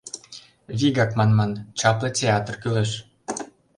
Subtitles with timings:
[0.79, 2.91] Вигак манман— чапле театр кӱлеш.